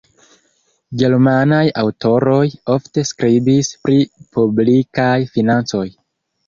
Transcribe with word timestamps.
Germanaj 1.01 1.59
aŭtoroj 1.83 2.41
ofte 2.79 3.07
skribis 3.13 3.73
pri 3.87 4.01
publikaj 4.39 5.15
financoj. 5.39 5.89